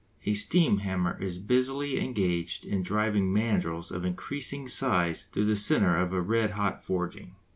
A 0.25 0.33
steam 0.33 0.79
hammer 0.79 1.15
is 1.21 1.37
busily 1.37 2.03
engaged 2.03 2.65
in 2.65 2.81
driving 2.81 3.31
mandrils 3.31 3.91
of 3.91 4.03
increasing 4.03 4.67
size 4.67 5.25
through 5.25 5.45
the 5.45 5.55
centre 5.55 5.95
of 5.95 6.11
a 6.11 6.21
red 6.23 6.49
hot 6.57 6.83
forging. 6.83 7.35